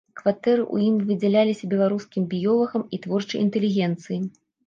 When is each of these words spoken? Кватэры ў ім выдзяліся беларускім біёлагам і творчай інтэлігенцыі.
Кватэры 0.19 0.61
ў 0.73 0.87
ім 0.91 0.95
выдзяліся 1.09 1.69
беларускім 1.73 2.25
біёлагам 2.33 2.87
і 2.97 3.01
творчай 3.05 3.43
інтэлігенцыі. 3.45 4.19